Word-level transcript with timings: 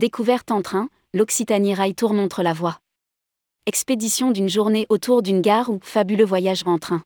Découverte 0.00 0.50
en 0.50 0.62
train, 0.62 0.88
l'Occitanie 1.12 1.74
Rail 1.74 1.94
Tour 1.94 2.14
montre 2.14 2.42
la 2.42 2.54
voie. 2.54 2.78
Expédition 3.66 4.30
d'une 4.30 4.48
journée 4.48 4.86
autour 4.88 5.20
d'une 5.20 5.42
gare 5.42 5.68
ou 5.68 5.78
fabuleux 5.82 6.24
voyage 6.24 6.62
en 6.64 6.78
train. 6.78 7.02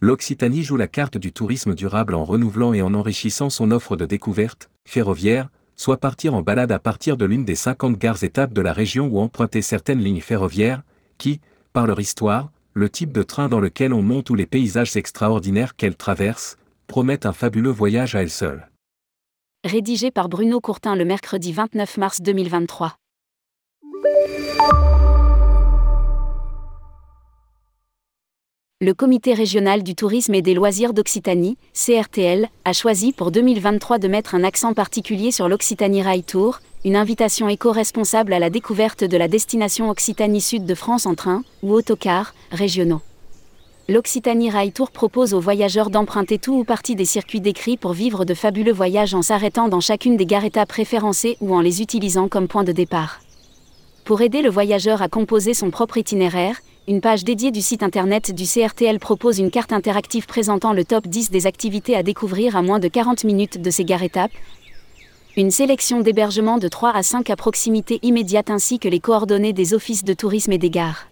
L'Occitanie 0.00 0.62
joue 0.62 0.78
la 0.78 0.88
carte 0.88 1.18
du 1.18 1.34
tourisme 1.34 1.74
durable 1.74 2.14
en 2.14 2.24
renouvelant 2.24 2.72
et 2.72 2.80
en 2.80 2.94
enrichissant 2.94 3.50
son 3.50 3.70
offre 3.70 3.94
de 3.94 4.06
découverte 4.06 4.70
ferroviaire, 4.86 5.50
soit 5.76 5.98
partir 5.98 6.32
en 6.32 6.40
balade 6.40 6.72
à 6.72 6.78
partir 6.78 7.18
de 7.18 7.26
l'une 7.26 7.44
des 7.44 7.54
50 7.54 7.98
gares 7.98 8.24
étapes 8.24 8.54
de 8.54 8.62
la 8.62 8.72
région 8.72 9.08
ou 9.08 9.18
emprunter 9.18 9.60
certaines 9.60 10.00
lignes 10.00 10.22
ferroviaires, 10.22 10.84
qui, 11.18 11.42
par 11.74 11.86
leur 11.86 12.00
histoire, 12.00 12.50
le 12.72 12.88
type 12.88 13.12
de 13.12 13.22
train 13.22 13.50
dans 13.50 13.60
lequel 13.60 13.92
on 13.92 14.00
monte 14.00 14.30
ou 14.30 14.34
les 14.34 14.46
paysages 14.46 14.96
extraordinaires 14.96 15.76
qu'elles 15.76 15.94
traversent, 15.94 16.56
promettent 16.86 17.26
un 17.26 17.34
fabuleux 17.34 17.68
voyage 17.68 18.14
à 18.14 18.22
elles 18.22 18.30
seules. 18.30 18.66
Rédigé 19.68 20.10
par 20.10 20.30
Bruno 20.30 20.62
Courtin 20.62 20.96
le 20.96 21.04
mercredi 21.04 21.52
29 21.52 21.98
mars 21.98 22.22
2023. 22.22 22.94
Le 28.80 28.94
Comité 28.94 29.34
régional 29.34 29.82
du 29.82 29.94
tourisme 29.94 30.32
et 30.32 30.40
des 30.40 30.54
loisirs 30.54 30.94
d'Occitanie, 30.94 31.58
CRTL, 31.74 32.48
a 32.64 32.72
choisi 32.72 33.12
pour 33.12 33.30
2023 33.30 33.98
de 33.98 34.08
mettre 34.08 34.34
un 34.34 34.42
accent 34.42 34.72
particulier 34.72 35.32
sur 35.32 35.50
l'Occitanie 35.50 36.00
Rail 36.00 36.22
Tour, 36.22 36.60
une 36.86 36.96
invitation 36.96 37.50
éco-responsable 37.50 38.32
à 38.32 38.38
la 38.38 38.48
découverte 38.48 39.04
de 39.04 39.16
la 39.18 39.28
destination 39.28 39.90
Occitanie 39.90 40.40
Sud 40.40 40.64
de 40.64 40.74
France 40.74 41.04
en 41.04 41.14
train 41.14 41.44
ou 41.62 41.74
autocar 41.74 42.32
régionaux. 42.52 43.02
L'Occitanie 43.90 44.50
Rail 44.50 44.72
Tour 44.72 44.90
propose 44.90 45.32
aux 45.32 45.40
voyageurs 45.40 45.88
d'emprunter 45.88 46.36
tout 46.36 46.52
ou 46.52 46.64
partie 46.64 46.94
des 46.94 47.06
circuits 47.06 47.40
décrits 47.40 47.78
pour 47.78 47.94
vivre 47.94 48.26
de 48.26 48.34
fabuleux 48.34 48.72
voyages 48.72 49.14
en 49.14 49.22
s'arrêtant 49.22 49.68
dans 49.68 49.80
chacune 49.80 50.18
des 50.18 50.26
gares 50.26 50.44
étapes 50.44 50.72
référencées 50.72 51.38
ou 51.40 51.54
en 51.54 51.62
les 51.62 51.80
utilisant 51.80 52.28
comme 52.28 52.48
point 52.48 52.64
de 52.64 52.72
départ. 52.72 53.20
Pour 54.04 54.20
aider 54.20 54.42
le 54.42 54.50
voyageur 54.50 55.00
à 55.00 55.08
composer 55.08 55.54
son 55.54 55.70
propre 55.70 55.96
itinéraire, 55.96 56.60
une 56.86 57.00
page 57.00 57.24
dédiée 57.24 57.50
du 57.50 57.62
site 57.62 57.82
internet 57.82 58.30
du 58.30 58.44
CRTL 58.44 58.98
propose 58.98 59.38
une 59.38 59.50
carte 59.50 59.72
interactive 59.72 60.26
présentant 60.26 60.74
le 60.74 60.84
top 60.84 61.06
10 61.06 61.30
des 61.30 61.46
activités 61.46 61.96
à 61.96 62.02
découvrir 62.02 62.56
à 62.56 62.62
moins 62.62 62.80
de 62.80 62.88
40 62.88 63.24
minutes 63.24 63.62
de 63.62 63.70
ces 63.70 63.86
gares 63.86 64.02
étapes, 64.02 64.32
une 65.34 65.50
sélection 65.50 66.02
d'hébergements 66.02 66.58
de 66.58 66.68
3 66.68 66.90
à 66.90 67.02
5 67.02 67.30
à 67.30 67.36
proximité 67.36 68.00
immédiate 68.02 68.50
ainsi 68.50 68.78
que 68.78 68.88
les 68.88 69.00
coordonnées 69.00 69.54
des 69.54 69.72
offices 69.72 70.04
de 70.04 70.12
tourisme 70.12 70.52
et 70.52 70.58
des 70.58 70.68
gares. 70.68 71.06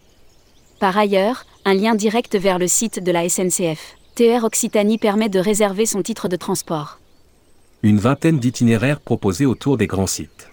Par 0.78 0.98
ailleurs, 0.98 1.46
un 1.66 1.74
lien 1.74 1.96
direct 1.96 2.36
vers 2.36 2.60
le 2.60 2.68
site 2.68 3.02
de 3.02 3.10
la 3.10 3.28
SNCF. 3.28 3.96
TR 4.14 4.44
Occitanie 4.44 4.98
permet 4.98 5.28
de 5.28 5.40
réserver 5.40 5.84
son 5.84 6.00
titre 6.00 6.28
de 6.28 6.36
transport. 6.36 7.00
Une 7.82 7.98
vingtaine 7.98 8.38
d'itinéraires 8.38 9.00
proposés 9.00 9.46
autour 9.46 9.76
des 9.76 9.88
grands 9.88 10.06
sites. 10.06 10.48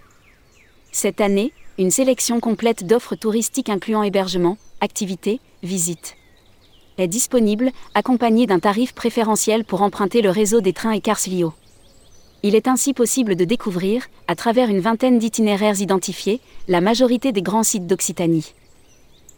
Cette 0.92 1.22
année, 1.22 1.54
une 1.78 1.92
sélection 1.92 2.40
complète 2.40 2.88
d'offres 2.88 3.16
touristiques 3.16 3.70
incluant 3.70 4.02
hébergement, 4.02 4.58
activités, 4.82 5.40
visites 5.62 6.18
est 7.00 7.08
disponible, 7.08 7.72
accompagnée 7.96 8.46
d'un 8.46 8.60
tarif 8.60 8.94
préférentiel 8.94 9.66
pour 9.66 9.82
emprunter 9.82 10.22
le 10.22 10.30
réseau 10.30 10.62
des 10.62 10.74
trains 10.74 10.92
et 10.92 11.02
cars 11.02 11.22
Lio. 11.26 11.52
Il 12.44 12.54
est 12.54 12.68
ainsi 12.68 12.94
possible 12.94 13.36
de 13.36 13.46
découvrir, 13.46 14.06
à 14.28 14.36
travers 14.36 14.70
une 14.70 14.80
vingtaine 14.80 15.18
d'itinéraires 15.18 15.82
identifiés, 15.82 16.40
la 16.68 16.82
majorité 16.82 17.32
des 17.32 17.42
grands 17.42 17.64
sites 17.64 17.88
d'Occitanie. 17.88 18.54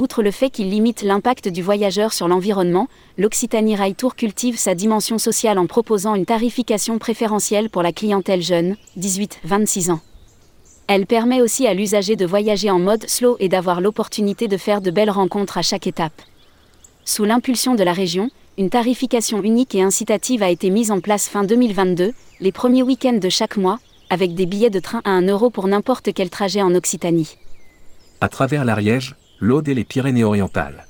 Outre 0.01 0.23
le 0.23 0.31
fait 0.31 0.49
qu'il 0.49 0.69
limite 0.69 1.03
l'impact 1.03 1.47
du 1.47 1.61
voyageur 1.61 2.11
sur 2.11 2.27
l'environnement, 2.27 2.89
l'Occitanie 3.17 3.77
Rail 3.77 3.95
Tour 3.95 4.15
cultive 4.15 4.57
sa 4.57 4.75
dimension 4.75 5.17
sociale 5.17 5.57
en 5.57 5.67
proposant 5.67 6.15
une 6.15 6.25
tarification 6.25 6.97
préférentielle 6.97 7.69
pour 7.69 7.81
la 7.81 7.93
clientèle 7.93 8.41
jeune, 8.41 8.75
18-26 8.99 9.91
ans. 9.91 10.01
Elle 10.88 11.05
permet 11.05 11.41
aussi 11.41 11.66
à 11.66 11.73
l'usager 11.73 12.17
de 12.17 12.25
voyager 12.25 12.69
en 12.69 12.78
mode 12.78 13.09
slow 13.09 13.38
et 13.39 13.47
d'avoir 13.47 13.79
l'opportunité 13.79 14.50
de 14.50 14.57
faire 14.57 14.81
de 14.81 14.91
belles 14.91 15.09
rencontres 15.09 15.57
à 15.57 15.61
chaque 15.61 15.88
étape. 15.88 16.22
Sous 17.06 17.23
l'impulsion 17.23 17.73
de 17.73 17.83
la 17.83 17.94
région, 17.94 18.29
une 18.57 18.69
tarification 18.69 19.41
unique 19.44 19.75
et 19.75 19.81
incitative 19.81 20.44
a 20.44 20.50
été 20.50 20.69
mise 20.69 20.91
en 20.91 21.00
place 21.00 21.29
fin 21.29 21.44
2022, 21.44 22.13
les 22.41 22.51
premiers 22.51 22.83
week-ends 22.83 23.13
de 23.13 23.29
chaque 23.29 23.56
mois, 23.57 23.79
avec 24.09 24.35
des 24.35 24.45
billets 24.45 24.69
de 24.69 24.79
train 24.79 25.01
à 25.06 25.12
1 25.12 25.27
euro 25.27 25.50
pour 25.50 25.67
n'importe 25.67 26.13
quel 26.13 26.29
trajet 26.29 26.62
en 26.62 26.75
Occitanie. 26.75 27.38
À 28.22 28.27
travers 28.27 28.66
l'Ariège, 28.66 29.16
l'Aude 29.40 29.68
et 29.68 29.73
les 29.73 29.84
Pyrénées-Orientales. 29.84 30.85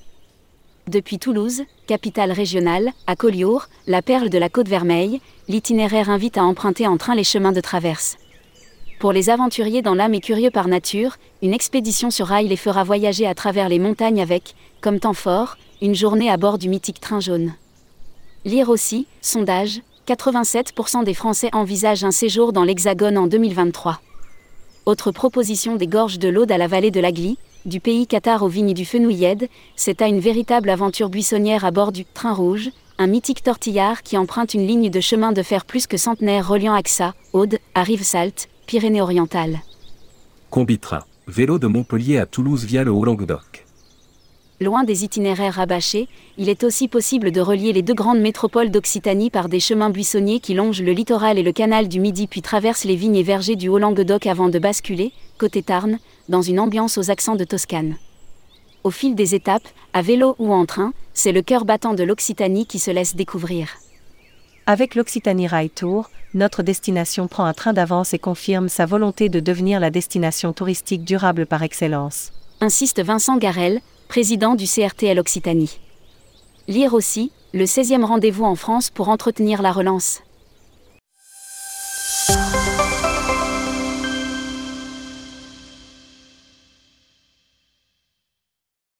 Depuis 0.87 1.17
Toulouse, 1.17 1.63
capitale 1.87 2.31
régionale, 2.31 2.91
à 3.07 3.15
Collioure, 3.15 3.69
la 3.87 4.03
perle 4.03 4.29
de 4.29 4.37
la 4.37 4.49
Côte 4.49 4.67
Vermeille, 4.67 5.19
l'itinéraire 5.47 6.11
invite 6.11 6.37
à 6.37 6.43
emprunter 6.43 6.85
en 6.85 6.97
train 6.97 7.15
les 7.15 7.23
chemins 7.23 7.51
de 7.51 7.61
traverse. 7.61 8.17
Pour 8.99 9.11
les 9.11 9.31
aventuriers 9.31 9.81
dans 9.81 9.95
l'âme 9.95 10.13
et 10.13 10.21
curieux 10.21 10.51
par 10.51 10.67
nature, 10.67 11.17
une 11.41 11.55
expédition 11.55 12.11
sur 12.11 12.27
rail 12.27 12.47
les 12.47 12.55
fera 12.55 12.83
voyager 12.83 13.25
à 13.25 13.33
travers 13.33 13.67
les 13.67 13.79
montagnes 13.79 14.21
avec, 14.21 14.55
comme 14.79 14.99
temps 14.99 15.13
fort, 15.13 15.57
une 15.81 15.95
journée 15.95 16.29
à 16.29 16.37
bord 16.37 16.59
du 16.59 16.69
mythique 16.69 17.01
train 17.01 17.19
jaune. 17.19 17.53
Lire 18.45 18.69
aussi, 18.69 19.07
sondage, 19.21 19.81
87% 20.07 21.03
des 21.03 21.15
Français 21.15 21.49
envisagent 21.51 22.03
un 22.03 22.11
séjour 22.11 22.53
dans 22.53 22.63
l'Hexagone 22.63 23.17
en 23.17 23.25
2023. 23.25 23.99
Autre 24.85 25.11
proposition 25.11 25.77
des 25.77 25.87
gorges 25.87 26.19
de 26.19 26.29
l'Aude 26.29 26.51
à 26.51 26.59
la 26.59 26.67
vallée 26.67 26.91
de 26.91 26.99
l'Agly, 26.99 27.39
du 27.65 27.79
pays 27.79 28.07
Qatar 28.07 28.43
aux 28.43 28.47
vignes 28.47 28.73
du 28.73 28.85
Fenouilled, 28.85 29.49
c'est 29.75 30.01
à 30.01 30.07
une 30.07 30.19
véritable 30.19 30.69
aventure 30.69 31.09
buissonnière 31.09 31.65
à 31.65 31.71
bord 31.71 31.91
du 31.91 32.05
Train 32.05 32.33
Rouge, 32.33 32.69
un 32.97 33.07
mythique 33.07 33.43
tortillard 33.43 34.03
qui 34.03 34.17
emprunte 34.17 34.53
une 34.53 34.65
ligne 34.65 34.89
de 34.89 35.01
chemin 35.01 35.31
de 35.31 35.41
fer 35.41 35.65
plus 35.65 35.87
que 35.87 35.97
centenaire 35.97 36.47
reliant 36.47 36.73
Axa, 36.73 37.13
Aude, 37.33 37.57
à 37.73 37.83
Rivesaltes, 37.83 38.47
Pyrénées-Orientales. 38.67 39.59
Combitrain. 40.49 41.03
Vélo 41.27 41.57
de 41.57 41.67
Montpellier 41.67 42.19
à 42.19 42.27
Toulouse 42.27 42.65
via 42.65 42.83
le 42.83 42.91
Haut-Languedoc. 42.91 43.64
Loin 44.61 44.85
des 44.85 45.03
itinéraires 45.03 45.55
rabâchés, 45.55 46.07
il 46.37 46.47
est 46.47 46.63
aussi 46.63 46.87
possible 46.87 47.31
de 47.31 47.41
relier 47.41 47.73
les 47.73 47.81
deux 47.81 47.93
grandes 47.93 48.21
métropoles 48.21 48.71
d'Occitanie 48.71 49.29
par 49.29 49.49
des 49.49 49.59
chemins 49.59 49.89
buissonniers 49.89 50.39
qui 50.39 50.53
longent 50.53 50.81
le 50.81 50.93
littoral 50.93 51.37
et 51.37 51.43
le 51.43 51.51
canal 51.51 51.89
du 51.89 51.99
Midi 51.99 52.25
puis 52.25 52.41
traversent 52.41 52.85
les 52.85 52.95
vignes 52.95 53.17
et 53.17 53.23
vergers 53.23 53.57
du 53.57 53.67
Haut-Languedoc 53.67 54.27
avant 54.27 54.47
de 54.47 54.57
basculer, 54.57 55.11
côté 55.37 55.61
Tarn, 55.61 55.99
dans 56.29 56.41
une 56.41 56.61
ambiance 56.61 56.97
aux 56.97 57.11
accents 57.11 57.35
de 57.35 57.43
Toscane. 57.43 57.97
Au 58.85 58.91
fil 58.91 59.13
des 59.13 59.35
étapes, 59.35 59.67
à 59.91 60.01
vélo 60.01 60.37
ou 60.39 60.53
en 60.53 60.65
train, 60.65 60.93
c'est 61.13 61.33
le 61.33 61.41
cœur 61.41 61.65
battant 61.65 61.93
de 61.93 62.03
l'Occitanie 62.03 62.65
qui 62.65 62.79
se 62.79 62.91
laisse 62.91 63.15
découvrir. 63.15 63.67
Avec 64.67 64.95
l'Occitanie 64.95 65.47
Rail 65.47 65.69
Tour, 65.69 66.09
notre 66.33 66.63
destination 66.63 67.27
prend 67.27 67.43
un 67.43 67.53
train 67.53 67.73
d'avance 67.73 68.13
et 68.13 68.19
confirme 68.19 68.69
sa 68.69 68.85
volonté 68.85 69.27
de 69.27 69.41
devenir 69.41 69.81
la 69.81 69.89
destination 69.89 70.53
touristique 70.53 71.03
durable 71.03 71.45
par 71.45 71.61
excellence. 71.61 72.31
Insiste 72.61 73.03
Vincent 73.03 73.37
Garel, 73.37 73.81
président 74.07 74.55
du 74.55 74.65
CRTL 74.65 75.19
Occitanie. 75.19 75.79
Lire 76.67 76.93
aussi, 76.93 77.31
le 77.53 77.65
16e 77.65 78.03
rendez-vous 78.03 78.45
en 78.45 78.55
France 78.55 78.89
pour 78.89 79.09
entretenir 79.09 79.61
la 79.61 79.71
relance. 79.71 80.21